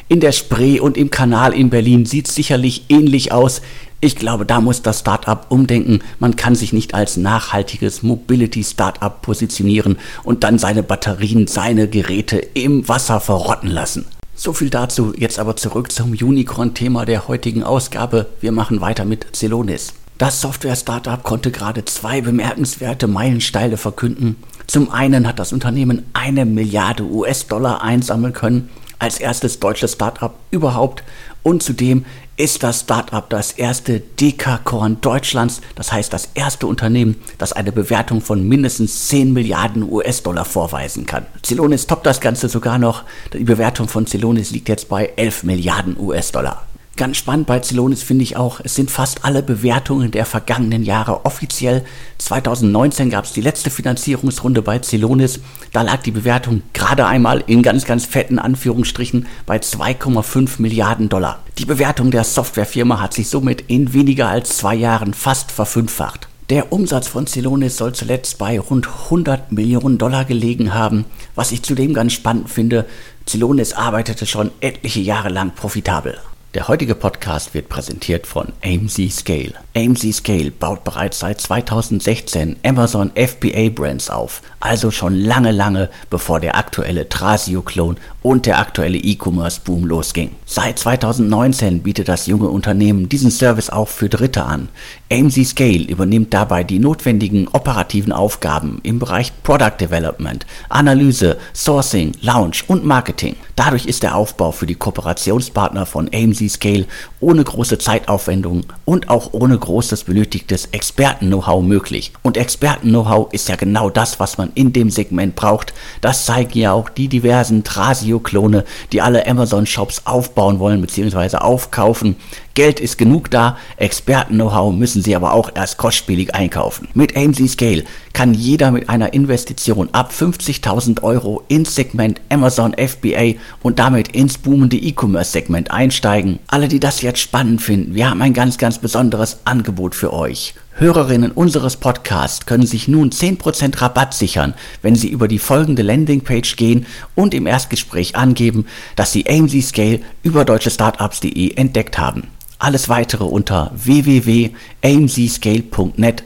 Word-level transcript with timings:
In 0.10 0.22
der 0.22 0.32
Spree 0.34 0.80
und 0.80 0.98
im 0.98 1.12
Kanal 1.12 1.54
in 1.54 1.70
Berlin 1.70 2.06
sieht 2.06 2.28
es 2.28 2.36
sicherlich 2.36 2.86
ähnlich 2.88 3.32
aus. 3.32 3.62
Ich 4.00 4.16
glaube, 4.16 4.46
da 4.46 4.62
muss 4.62 4.84
das 4.84 5.00
Startup 5.00 5.46
umdenken. 5.50 6.02
Man 6.20 6.36
kann 6.36 6.54
sich 6.54 6.72
nicht 6.72 6.94
als 6.94 7.18
nachhaltiges 7.18 8.04
Mobility-Startup 8.04 9.22
positionieren 9.24 9.98
und 10.24 10.44
dann 10.44 10.60
seine 10.60 10.84
Batterien, 10.84 11.48
seine 11.48 11.88
Geräte 11.88 12.38
im 12.38 12.88
Wasser 12.88 13.20
verrotten 13.20 13.72
lassen. 13.72 14.06
So 14.36 14.54
viel 14.54 14.70
dazu. 14.70 15.16
Jetzt 15.18 15.40
aber 15.40 15.56
zurück 15.56 15.92
zum 15.92 16.12
Unicorn-Thema 16.12 17.06
der 17.06 17.28
heutigen 17.28 17.64
Ausgabe. 17.64 18.28
Wir 18.40 18.52
machen 18.52 18.82
weiter 18.82 19.04
mit 19.04 19.36
Celonis. 19.36 19.94
Das 20.20 20.42
Software-Startup 20.42 21.24
konnte 21.24 21.50
gerade 21.50 21.84
zwei 21.86 22.22
bemerkenswerte 22.22 23.08
Meilensteine 23.08 23.78
verkünden. 23.78 24.36
Zum 24.68 24.92
einen 24.92 25.28
hat 25.28 25.40
das 25.40 25.54
Unternehmen 25.54 26.06
eine 26.14 26.46
Milliarde 26.46 27.04
US-Dollar 27.04 27.82
einsammeln 27.82 28.34
können, 28.34 28.70
als 29.00 29.20
erstes 29.20 29.60
deutsches 29.60 29.94
Startup 29.94 30.36
überhaupt. 30.52 31.04
Und 31.42 31.64
zudem 31.64 32.06
ist 32.38 32.62
das 32.62 32.82
Startup 32.82 33.28
das 33.30 33.52
erste 33.52 34.00
Dekakorn 34.00 35.02
Deutschlands, 35.02 35.62
das 35.76 35.92
heißt 35.92 36.14
das 36.14 36.30
erste 36.36 36.68
Unternehmen, 36.68 37.16
das 37.40 37.52
eine 37.52 37.72
Bewertung 37.72 38.22
von 38.22 38.48
mindestens 38.48 39.08
10 39.10 39.34
Milliarden 39.34 39.84
US-Dollar 39.92 40.46
vorweisen 40.46 41.08
kann. 41.08 41.26
Celonis 41.44 41.88
toppt 41.88 42.06
das 42.06 42.22
Ganze 42.22 42.48
sogar 42.48 42.78
noch. 42.78 43.04
Die 43.34 43.44
Bewertung 43.44 43.88
von 43.88 44.06
Celonis 44.06 44.52
liegt 44.52 44.70
jetzt 44.70 44.88
bei 44.88 45.12
11 45.16 45.44
Milliarden 45.44 46.00
US-Dollar. 46.00 46.64
Ganz 46.98 47.18
spannend 47.18 47.46
bei 47.46 47.60
Celonis 47.60 48.02
finde 48.02 48.24
ich 48.24 48.38
auch, 48.38 48.60
es 48.64 48.74
sind 48.74 48.90
fast 48.90 49.24
alle 49.24 49.44
Bewertungen 49.44 50.10
der 50.10 50.26
vergangenen 50.26 50.82
Jahre 50.82 51.28
offiziell. 51.28 51.86
2019 52.18 53.12
gab 53.12 53.26
es 53.26 53.34
die 53.34 53.42
letzte 53.42 53.70
Finanzierungsrunde 53.70 54.64
bei 54.64 54.80
Celonis. 54.80 55.40
Da 55.74 55.84
lag 55.84 56.02
die 56.02 56.10
Bewertung 56.10 56.64
gerade 56.74 57.06
einmal 57.06 57.44
in 57.46 57.62
ganz, 57.62 57.86
ganz 57.86 58.08
fetten 58.08 58.40
Anführungsstrichen 58.40 59.28
bei 59.46 59.58
2,5 59.58 60.60
Milliarden 60.60 61.08
Dollar. 61.08 61.44
Die 61.60 61.66
Bewertung 61.66 62.10
der 62.10 62.24
Softwarefirma 62.24 63.00
hat 63.00 63.14
sich 63.14 63.30
somit 63.30 63.66
in 63.68 63.94
weniger 63.94 64.30
als 64.30 64.58
zwei 64.58 64.74
Jahren 64.74 65.14
fast 65.14 65.52
verfünffacht. 65.52 66.28
Der 66.50 66.74
Umsatz 66.74 67.08
von 67.08 67.28
Celonis 67.28 67.78
soll 67.78 67.94
zuletzt 67.94 68.40
bei 68.40 68.60
rund 68.60 68.88
100 68.88 69.52
Millionen 69.52 70.00
Dollar 70.00 70.26
gelegen 70.26 70.74
haben. 70.74 71.06
Was 71.36 71.52
ich 71.52 71.62
zudem 71.62 71.94
ganz 71.94 72.14
spannend 72.14 72.50
finde, 72.50 72.88
Celonis 73.28 73.74
arbeitete 73.74 74.26
schon 74.26 74.50
etliche 74.62 75.02
Jahre 75.02 75.30
lang 75.30 75.52
profitabel. 75.54 76.18
Der 76.54 76.70
heutige 76.70 76.96
Podcast 76.96 77.54
wird 77.54 77.68
präsentiert 77.68 78.26
von 78.26 78.54
AMC 78.64 79.12
Scale. 79.12 79.54
AMC 79.78 80.12
Scale 80.12 80.50
baut 80.50 80.84
bereits 80.84 81.20
seit 81.20 81.40
2016 81.40 82.56
Amazon 82.66 83.12
FBA 83.14 83.70
Brands 83.70 84.10
auf, 84.10 84.42
also 84.60 84.90
schon 84.90 85.14
lange, 85.14 85.52
lange 85.52 85.92
bevor 86.10 86.40
der 86.40 86.58
aktuelle 86.58 87.08
Trasio-Klon 87.08 87.98
und 88.24 88.48
der 88.48 88.58
aktuelle 88.58 88.98
E-Commerce-Boom 88.98 89.86
losging. 89.86 90.32
Seit 90.46 90.80
2019 90.80 91.84
bietet 91.84 92.08
das 92.08 92.26
junge 92.26 92.50
Unternehmen 92.50 93.08
diesen 93.08 93.30
Service 93.30 93.70
auch 93.70 93.88
für 93.88 94.10
Dritte 94.10 94.46
an. 94.46 94.70
AMC 95.12 95.46
Scale 95.46 95.84
übernimmt 95.84 96.34
dabei 96.34 96.64
die 96.64 96.80
notwendigen 96.80 97.48
operativen 97.48 98.12
Aufgaben 98.12 98.80
im 98.82 98.98
Bereich 98.98 99.32
Product 99.44 99.78
Development, 99.80 100.46
Analyse, 100.70 101.38
Sourcing, 101.54 102.14
Launch 102.22 102.66
und 102.68 102.84
Marketing. 102.84 103.36
Dadurch 103.56 103.86
ist 103.86 104.02
der 104.04 104.16
Aufbau 104.16 104.52
für 104.52 104.66
die 104.66 104.76
Kooperationspartner 104.76 105.86
von 105.86 106.10
AMC 106.12 106.50
Scale 106.50 106.86
ohne 107.20 107.44
große 107.44 107.78
Zeitaufwendung 107.78 108.66
und 108.86 109.10
auch 109.10 109.34
ohne 109.34 109.58
großes 109.68 110.06
benötigtes 110.06 110.70
Experten-Know-how 110.72 111.62
möglich. 111.62 112.14
Und 112.24 112.38
Experten-Know-how 112.38 113.34
ist 113.34 113.50
ja 113.50 113.58
genau 113.58 113.90
das, 113.90 114.18
was 114.18 114.38
man 114.38 114.52
in 114.56 114.72
dem 114.72 114.90
Segment 114.90 115.36
braucht. 115.36 115.74
Das 116.00 116.26
zeigen 116.26 116.58
ja 116.58 116.72
auch 116.72 116.88
die 116.88 117.10
diversen 117.10 117.66
Trasio-Klone, 117.66 118.64
die 118.94 119.02
alle 119.02 119.28
Amazon-Shops 119.28 120.04
aufbauen 120.06 120.60
wollen 120.60 120.80
bzw. 120.80 121.36
aufkaufen. 121.38 122.16
Geld 122.54 122.80
ist 122.80 122.98
genug 122.98 123.30
da, 123.30 123.58
Experten-Know-how 123.76 124.74
müssen 124.74 125.04
sie 125.04 125.16
aber 125.18 125.34
auch 125.34 125.52
erst 125.54 125.78
kostspielig 125.78 126.34
einkaufen. 126.34 126.88
Mit 126.94 127.18
AMC 127.18 127.50
Scale 127.50 127.84
kann 128.18 128.34
jeder 128.34 128.72
mit 128.72 128.90
einer 128.90 129.14
Investition 129.14 129.90
ab 129.92 130.12
50.000 130.12 131.04
Euro 131.04 131.44
ins 131.50 131.76
Segment 131.76 132.20
Amazon 132.30 132.74
FBA 132.74 133.36
und 133.62 133.78
damit 133.78 134.08
ins 134.08 134.40
boomende 134.40 134.76
E-Commerce-Segment 134.76 135.70
einsteigen. 135.70 136.40
Alle, 136.48 136.68
die 136.68 136.80
das 136.80 137.04
jetzt 137.04 137.20
spannend 137.20 137.62
finden, 137.62 137.94
wir 137.94 138.10
haben 138.10 138.24
ein 138.24 138.34
ganz, 138.34 138.58
ganz 138.58 138.80
besonderes 138.80 139.42
Angebot 139.46 139.94
für 139.94 140.14
euch. 140.14 140.56
Hörerinnen 140.72 141.32
unseres 141.32 141.78
Podcasts 141.78 142.48
können 142.48 142.66
sich 142.66 142.88
nun 142.88 143.12
10% 143.12 143.80
Rabatt 143.80 144.16
sichern, 144.16 144.56
wenn 144.82 144.96
sie 144.96 145.10
über 145.10 145.28
die 145.28 145.38
folgende 145.38 145.84
Landingpage 145.84 146.56
gehen 146.56 146.88
und 147.14 147.36
im 147.36 147.46
Erstgespräch 147.46 148.16
angeben, 148.16 148.66
dass 148.96 149.12
sie 149.12 149.30
AMC 149.30 149.62
Scale 149.62 150.00
über 150.24 150.44
deutschestartups.de 150.44 151.54
entdeckt 151.54 152.00
haben. 152.00 152.24
Alles 152.58 152.90
weitere 152.90 153.26
unter 153.26 153.70
www.amzscale.net 153.76 156.24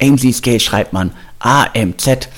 slash 0.00 0.20
ds. 0.20 0.42
AMZ 0.42 0.62
schreibt 0.62 0.92
man 0.92 1.12
A-M-Z-S-C-A-L-E. 1.38 2.30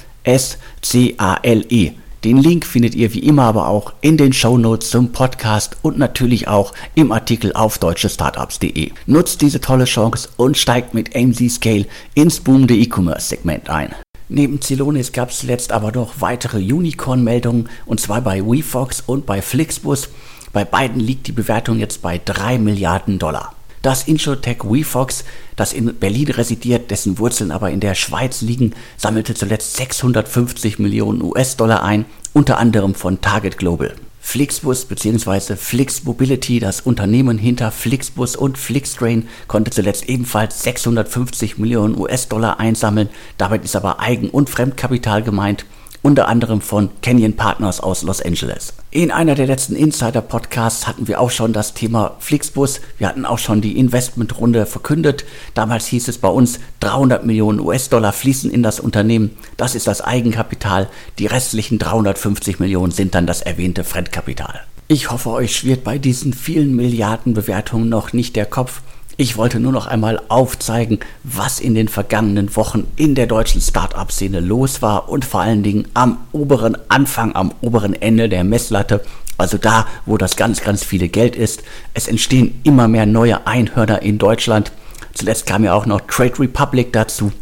Den 2.25 2.39
Link 2.39 2.67
findet 2.67 2.97
ihr 2.97 3.15
wie 3.15 3.21
immer 3.21 3.45
aber 3.45 3.69
auch 3.69 3.93
in 4.01 4.17
den 4.17 4.33
Show 4.33 4.59
Notes 4.59 4.91
zum 4.91 5.13
Podcast 5.13 5.77
und 5.83 5.99
natürlich 5.99 6.49
auch 6.49 6.73
im 6.97 7.13
Artikel 7.13 7.53
auf 7.53 7.79
deutschestartups.de. 7.79 8.91
Nutzt 9.07 9.41
diese 9.41 9.61
tolle 9.61 9.85
Chance 9.85 10.29
und 10.37 10.59
steigt 10.59 10.95
mit 10.95 11.15
AMZ 11.15 11.49
Scale 11.49 11.87
ins 12.15 12.41
boomende 12.41 12.75
E-Commerce-Segment 12.75 13.71
ein. 13.71 13.95
Neben 14.29 14.61
Celonis 14.61 15.13
gab 15.13 15.31
es 15.31 15.39
zuletzt 15.39 15.71
aber 15.71 15.93
noch 15.93 16.21
weitere 16.21 16.59
Unicorn-Meldungen 16.59 17.69
und 17.87 18.01
zwar 18.01 18.21
bei 18.21 18.45
WeFox 18.45 19.05
und 19.07 19.25
bei 19.25 19.41
Flixbus. 19.41 20.09
Bei 20.53 20.65
beiden 20.65 21.01
liegt 21.01 21.29
die 21.29 21.33
Bewertung 21.33 21.79
jetzt 21.79 22.03
bei 22.03 22.21
3 22.23 22.59
Milliarden 22.59 23.21
Dollar. 23.21 23.55
Das 23.83 24.09
Insurtech 24.09 24.65
WeFox, 24.65 25.25
das 25.57 25.73
in 25.73 25.95
Berlin 25.95 26.31
residiert, 26.31 26.91
dessen 26.91 27.19
Wurzeln 27.19 27.51
aber 27.53 27.71
in 27.71 27.81
der 27.81 27.95
Schweiz 27.95 28.41
liegen, 28.41 28.75
sammelte 28.97 29.35
zuletzt 29.35 29.77
650 29.77 30.79
Millionen 30.79 31.23
US-Dollar 31.23 31.83
ein, 31.83 32.05
unter 32.33 32.59
anderem 32.59 32.95
von 32.95 33.21
Target 33.21 33.59
Global. 33.59 33.95
Flixbus 34.21 34.85
bzw. 34.85 35.57
Flix 35.57 36.05
Mobility, 36.05 36.61
das 36.61 36.83
Unternehmen 36.83 37.39
hinter 37.39 37.71
Flixbus 37.71 38.37
und 38.37 38.59
Flixtrain, 38.59 39.27
konnte 39.47 39.71
zuletzt 39.71 40.07
ebenfalls 40.09 40.63
650 40.65 41.57
Millionen 41.57 41.99
US-Dollar 41.99 42.61
einsammeln. 42.61 43.09
Damit 43.39 43.65
ist 43.65 43.75
aber 43.75 44.01
Eigen- 44.01 44.29
und 44.29 44.51
Fremdkapital 44.51 45.23
gemeint 45.23 45.65
unter 46.03 46.29
anderem 46.29 46.61
von 46.61 46.91
Canyon 47.03 47.35
Partners 47.35 47.81
aus 47.81 48.03
Los 48.03 48.23
Angeles. 48.23 48.73
In 48.91 49.11
einer 49.11 49.35
der 49.35 49.47
letzten 49.47 49.77
Insider-Podcasts 49.77 50.87
hatten 50.87 51.09
wir 51.09 51.21
auch 51.21 51.31
schon 51.31 51.53
das 51.53 51.75
Thema 51.75 52.17
Flixbus. 52.21 52.81
Wir 52.99 53.09
hatten 53.09 53.27
auch 53.27 53.39
schon 53.39 53.61
die 53.61 53.79
Investmentrunde 53.79 54.67
verkündet. 54.67 55.25
Damals 55.55 55.87
hieß 55.87 56.09
es 56.09 56.19
bei 56.19 56.29
uns, 56.29 56.61
300 56.81 57.27
Millionen 57.27 57.61
US-Dollar 57.61 58.13
fließen 58.13 58.51
in 58.51 58.63
das 58.63 58.81
Unternehmen. 58.81 59.37
Das 59.57 59.75
ist 59.75 59.87
das 59.87 60.01
Eigenkapital. 60.01 60.89
Die 61.19 61.27
restlichen 61.27 61.79
350 61.79 62.61
Millionen 62.61 62.93
sind 62.93 63.15
dann 63.15 63.27
das 63.27 63.43
erwähnte 63.43 63.85
Fremdkapital. 63.85 64.61
Ich 64.91 65.11
hoffe, 65.11 65.31
euch 65.31 65.55
schwirrt 65.55 65.85
bei 65.85 65.99
diesen 65.99 66.33
vielen 66.33 66.75
Milliarden 66.75 67.35
Bewertungen 67.35 67.91
noch 67.91 68.15
nicht 68.15 68.37
der 68.37 68.47
Kopf. 68.47 68.81
Ich 69.21 69.37
wollte 69.37 69.59
nur 69.59 69.73
noch 69.73 69.89
einmal 69.89 70.23
aufzeigen, 70.29 71.01
was 71.25 71.59
in 71.59 71.75
den 71.75 71.89
vergangenen 71.89 72.55
Wochen 72.55 72.87
in 72.95 73.17
der 73.17 73.27
deutschen 73.27 73.61
Start-up-Szene 73.61 74.39
los 74.39 74.81
war 74.81 75.09
und 75.09 75.25
vor 75.25 75.41
allen 75.41 75.65
Dingen 75.65 75.89
am 75.93 76.19
oberen 76.31 76.77
Anfang, 76.89 77.35
am 77.35 77.53
oberen 77.61 78.01
Ende 78.01 78.29
der 78.29 78.45
Messlatte, 78.45 79.03
also 79.37 79.59
da, 79.59 79.89
wo 80.07 80.19
das 80.19 80.37
ganz, 80.37 80.61
ganz 80.61 80.85
viele 80.85 81.09
Geld 81.09 81.35
ist. 81.35 81.65
Es 81.95 82.07
entstehen 82.07 82.61
immer 82.63 82.87
mehr 82.87 83.07
neue 83.07 83.45
Einhörner 83.45 84.03
in 84.03 84.19
Deutschland. 84.19 84.71
Zuletzt 85.15 85.47
kam 85.47 85.65
ja 85.65 85.75
auch 85.75 85.87
noch 85.87 86.03
Trade 86.03 86.39
Republic 86.39 86.93
dazu. 86.93 87.33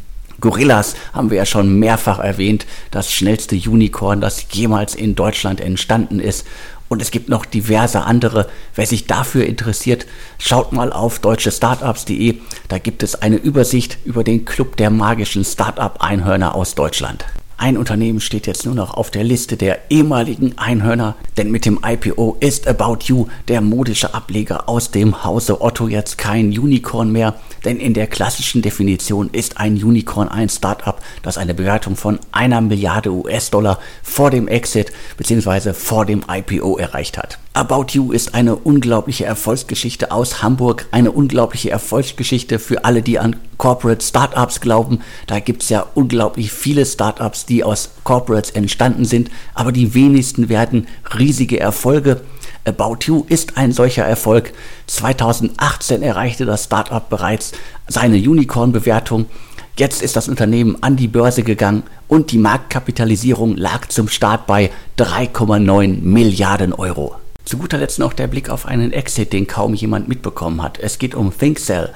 Gorillas 0.40 0.94
haben 1.12 1.30
wir 1.30 1.36
ja 1.36 1.46
schon 1.46 1.78
mehrfach 1.78 2.20
erwähnt, 2.20 2.66
das 2.90 3.12
schnellste 3.12 3.56
Unicorn, 3.56 4.22
das 4.22 4.46
jemals 4.50 4.94
in 4.94 5.14
Deutschland 5.14 5.60
entstanden 5.60 6.20
ist. 6.20 6.46
Und 6.88 7.02
es 7.02 7.10
gibt 7.10 7.28
noch 7.28 7.44
diverse 7.44 8.02
andere. 8.02 8.48
Wer 8.74 8.86
sich 8.86 9.06
dafür 9.06 9.46
interessiert, 9.46 10.06
schaut 10.38 10.72
mal 10.72 10.92
auf 10.92 11.18
deutschestartups.de. 11.18 12.36
Da 12.68 12.78
gibt 12.78 13.02
es 13.02 13.20
eine 13.22 13.36
Übersicht 13.36 13.98
über 14.04 14.22
den 14.24 14.44
Club 14.44 14.76
der 14.76 14.90
magischen 14.90 15.44
Startup-Einhörner 15.44 16.54
aus 16.54 16.74
Deutschland. 16.74 17.24
Ein 17.58 17.78
Unternehmen 17.78 18.20
steht 18.20 18.46
jetzt 18.46 18.66
nur 18.66 18.74
noch 18.74 18.92
auf 18.92 19.10
der 19.10 19.24
Liste 19.24 19.56
der 19.56 19.90
ehemaligen 19.90 20.58
Einhörner, 20.58 21.16
denn 21.38 21.50
mit 21.50 21.64
dem 21.64 21.80
IPO 21.82 22.36
ist 22.40 22.68
About 22.68 22.98
You, 23.04 23.28
der 23.48 23.62
modische 23.62 24.12
Ableger 24.12 24.68
aus 24.68 24.90
dem 24.90 25.24
Hause 25.24 25.62
Otto, 25.62 25.88
jetzt 25.88 26.18
kein 26.18 26.48
Unicorn 26.48 27.10
mehr, 27.10 27.40
Denn 27.66 27.80
in 27.80 27.94
der 27.94 28.06
klassischen 28.06 28.62
Definition 28.62 29.28
ist 29.32 29.58
ein 29.58 29.74
Unicorn 29.74 30.28
ein 30.28 30.48
Startup, 30.48 31.02
das 31.22 31.36
eine 31.36 31.52
Bewertung 31.52 31.96
von 31.96 32.20
einer 32.30 32.60
Milliarde 32.60 33.10
US-Dollar 33.10 33.80
vor 34.04 34.30
dem 34.30 34.46
Exit 34.46 34.92
bzw. 35.16 35.72
vor 35.72 36.06
dem 36.06 36.24
IPO 36.30 36.78
erreicht 36.78 37.18
hat. 37.18 37.40
About 37.54 37.86
You 37.90 38.12
ist 38.12 38.34
eine 38.34 38.54
unglaubliche 38.54 39.24
Erfolgsgeschichte 39.24 40.12
aus 40.12 40.42
Hamburg, 40.42 40.86
eine 40.92 41.10
unglaubliche 41.10 41.70
Erfolgsgeschichte 41.70 42.60
für 42.60 42.84
alle, 42.84 43.02
die 43.02 43.18
an 43.18 43.34
Corporate 43.56 44.04
Startups 44.04 44.60
glauben. 44.60 45.00
Da 45.26 45.40
gibt 45.40 45.62
es 45.62 45.70
ja 45.70 45.86
unglaublich 45.94 46.52
viele 46.52 46.86
Startups, 46.86 47.46
die 47.46 47.64
aus 47.64 47.90
Corporates 48.04 48.50
entstanden 48.50 49.04
sind, 49.06 49.30
aber 49.54 49.72
die 49.72 49.92
wenigsten 49.92 50.48
werden 50.48 50.86
riesige 51.18 51.58
Erfolge. 51.58 52.20
About 52.66 52.98
You 53.02 53.24
ist 53.28 53.56
ein 53.56 53.72
solcher 53.72 54.04
Erfolg. 54.04 54.52
2018 54.88 56.02
erreichte 56.02 56.44
das 56.44 56.64
Startup 56.64 57.08
bereits 57.08 57.52
seine 57.88 58.16
Unicorn-Bewertung. 58.16 59.26
Jetzt 59.76 60.02
ist 60.02 60.16
das 60.16 60.28
Unternehmen 60.28 60.82
an 60.82 60.96
die 60.96 61.08
Börse 61.08 61.42
gegangen 61.42 61.82
und 62.08 62.32
die 62.32 62.38
Marktkapitalisierung 62.38 63.56
lag 63.56 63.88
zum 63.88 64.08
Start 64.08 64.46
bei 64.46 64.70
3,9 64.98 66.00
Milliarden 66.00 66.72
Euro. 66.72 67.16
Zu 67.44 67.58
guter 67.58 67.78
Letzt 67.78 68.00
noch 68.00 68.12
der 68.12 68.26
Blick 68.26 68.50
auf 68.50 68.66
einen 68.66 68.92
Exit, 68.92 69.32
den 69.32 69.46
kaum 69.46 69.74
jemand 69.74 70.08
mitbekommen 70.08 70.62
hat. 70.62 70.78
Es 70.80 70.98
geht 70.98 71.14
um 71.14 71.30
ThinkCell. 71.36 71.92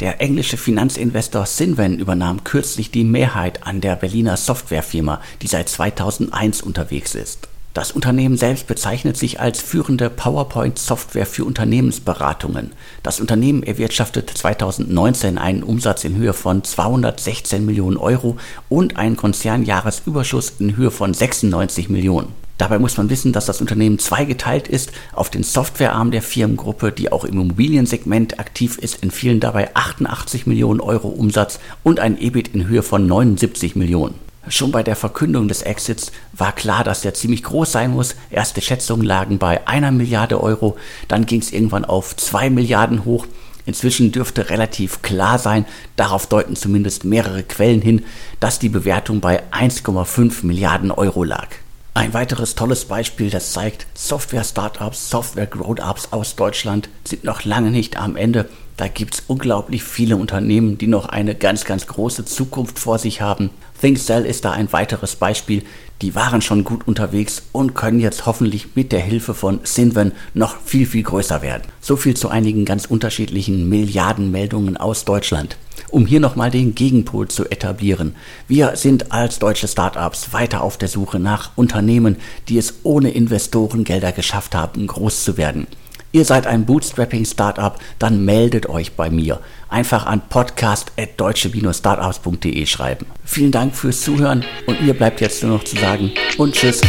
Der 0.00 0.20
englische 0.20 0.56
Finanzinvestor 0.56 1.44
Sinven 1.44 1.98
übernahm 1.98 2.42
kürzlich 2.42 2.90
die 2.90 3.04
Mehrheit 3.04 3.66
an 3.66 3.80
der 3.80 3.96
Berliner 3.96 4.36
Softwarefirma, 4.36 5.20
die 5.42 5.46
seit 5.46 5.68
2001 5.68 6.62
unterwegs 6.62 7.14
ist. 7.14 7.48
Das 7.74 7.90
Unternehmen 7.90 8.36
selbst 8.36 8.68
bezeichnet 8.68 9.16
sich 9.16 9.40
als 9.40 9.60
führende 9.60 10.08
PowerPoint-Software 10.08 11.26
für 11.26 11.44
Unternehmensberatungen. 11.44 12.70
Das 13.02 13.18
Unternehmen 13.18 13.64
erwirtschaftet 13.64 14.30
2019 14.30 15.38
einen 15.38 15.64
Umsatz 15.64 16.04
in 16.04 16.14
Höhe 16.14 16.34
von 16.34 16.62
216 16.62 17.66
Millionen 17.66 17.96
Euro 17.96 18.36
und 18.68 18.96
einen 18.96 19.16
Konzernjahresüberschuss 19.16 20.52
in 20.60 20.76
Höhe 20.76 20.92
von 20.92 21.12
96 21.12 21.88
Millionen. 21.88 22.28
Dabei 22.58 22.78
muss 22.78 22.96
man 22.96 23.10
wissen, 23.10 23.32
dass 23.32 23.46
das 23.46 23.60
Unternehmen 23.60 23.98
zweigeteilt 23.98 24.68
ist. 24.68 24.92
Auf 25.12 25.28
den 25.28 25.42
Softwarearm 25.42 26.12
der 26.12 26.22
Firmengruppe, 26.22 26.92
die 26.92 27.10
auch 27.10 27.24
im 27.24 27.40
Immobiliensegment 27.40 28.38
aktiv 28.38 28.78
ist, 28.78 29.02
entfielen 29.02 29.40
dabei 29.40 29.74
88 29.74 30.46
Millionen 30.46 30.78
Euro 30.80 31.08
Umsatz 31.08 31.58
und 31.82 31.98
ein 31.98 32.20
EBIT 32.20 32.54
in 32.54 32.68
Höhe 32.68 32.84
von 32.84 33.08
79 33.08 33.74
Millionen. 33.74 34.23
Schon 34.48 34.72
bei 34.72 34.82
der 34.82 34.96
Verkündung 34.96 35.48
des 35.48 35.62
Exits 35.62 36.12
war 36.32 36.52
klar, 36.52 36.84
dass 36.84 37.00
der 37.00 37.14
ziemlich 37.14 37.42
groß 37.42 37.72
sein 37.72 37.90
muss. 37.90 38.14
Erste 38.30 38.60
Schätzungen 38.60 39.06
lagen 39.06 39.38
bei 39.38 39.66
einer 39.66 39.90
Milliarde 39.90 40.42
Euro, 40.42 40.76
dann 41.08 41.24
ging 41.24 41.40
es 41.40 41.52
irgendwann 41.52 41.84
auf 41.84 42.14
zwei 42.16 42.50
Milliarden 42.50 43.04
hoch. 43.04 43.26
Inzwischen 43.66 44.12
dürfte 44.12 44.50
relativ 44.50 45.00
klar 45.00 45.38
sein, 45.38 45.64
darauf 45.96 46.26
deuten 46.26 46.56
zumindest 46.56 47.04
mehrere 47.04 47.42
Quellen 47.42 47.80
hin, 47.80 48.04
dass 48.38 48.58
die 48.58 48.68
Bewertung 48.68 49.20
bei 49.20 49.42
1,5 49.52 50.44
Milliarden 50.44 50.90
Euro 50.90 51.24
lag. 51.24 51.48
Ein 51.94 52.12
weiteres 52.12 52.56
tolles 52.56 52.84
Beispiel, 52.84 53.30
das 53.30 53.52
zeigt, 53.52 53.86
Software-Startups, 53.94 55.10
Software-Grown-Ups 55.10 56.08
aus 56.10 56.36
Deutschland 56.36 56.88
sind 57.04 57.24
noch 57.24 57.44
lange 57.44 57.70
nicht 57.70 57.96
am 57.96 58.16
Ende. 58.16 58.48
Da 58.76 58.88
gibt 58.88 59.14
es 59.14 59.22
unglaublich 59.28 59.84
viele 59.84 60.16
Unternehmen, 60.16 60.78
die 60.78 60.88
noch 60.88 61.06
eine 61.06 61.36
ganz, 61.36 61.64
ganz 61.64 61.86
große 61.86 62.24
Zukunft 62.24 62.78
vor 62.78 62.98
sich 62.98 63.20
haben. 63.20 63.50
ThinkCell 63.80 64.26
ist 64.26 64.44
da 64.44 64.50
ein 64.50 64.72
weiteres 64.72 65.14
Beispiel. 65.14 65.62
Die 66.02 66.16
waren 66.16 66.42
schon 66.42 66.64
gut 66.64 66.88
unterwegs 66.88 67.42
und 67.52 67.74
können 67.74 68.00
jetzt 68.00 68.26
hoffentlich 68.26 68.74
mit 68.74 68.90
der 68.90 69.00
Hilfe 69.00 69.32
von 69.32 69.60
Sinven 69.62 70.12
noch 70.34 70.56
viel, 70.64 70.86
viel 70.86 71.04
größer 71.04 71.40
werden. 71.40 71.62
So 71.80 71.96
viel 71.96 72.16
zu 72.16 72.28
einigen 72.28 72.64
ganz 72.64 72.86
unterschiedlichen 72.86 73.68
Milliardenmeldungen 73.68 74.76
aus 74.76 75.04
Deutschland 75.04 75.56
um 75.90 76.06
hier 76.06 76.20
nochmal 76.20 76.50
den 76.50 76.74
Gegenpol 76.74 77.28
zu 77.28 77.44
etablieren. 77.50 78.16
Wir 78.48 78.76
sind 78.76 79.12
als 79.12 79.38
deutsche 79.38 79.68
Startups 79.68 80.32
weiter 80.32 80.62
auf 80.62 80.76
der 80.76 80.88
Suche 80.88 81.20
nach 81.20 81.52
Unternehmen, 81.56 82.16
die 82.48 82.58
es 82.58 82.74
ohne 82.82 83.10
Investorengelder 83.10 84.12
geschafft 84.12 84.54
haben, 84.54 84.86
groß 84.86 85.24
zu 85.24 85.36
werden. 85.36 85.68
Ihr 86.14 86.24
seid 86.24 86.46
ein 86.46 86.64
Bootstrapping-Startup, 86.64 87.76
dann 87.98 88.24
meldet 88.24 88.68
euch 88.68 88.92
bei 88.92 89.10
mir. 89.10 89.40
Einfach 89.68 90.06
an 90.06 90.22
podcast.deutsche-startups.de 90.28 92.66
schreiben. 92.66 93.06
Vielen 93.24 93.50
Dank 93.50 93.74
fürs 93.74 94.02
Zuhören 94.02 94.44
und 94.68 94.80
mir 94.80 94.94
bleibt 94.94 95.20
jetzt 95.20 95.42
nur 95.42 95.56
noch 95.56 95.64
zu 95.64 95.74
sagen 95.74 96.12
und 96.38 96.54
tschüss. 96.54 96.80